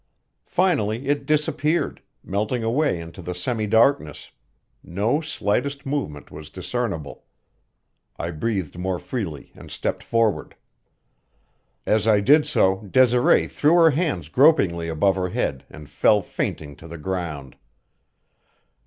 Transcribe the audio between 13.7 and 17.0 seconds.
her hands gropingly above her head and fell fainting to the